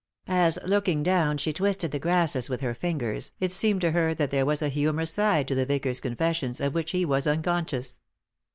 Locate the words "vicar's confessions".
5.67-6.59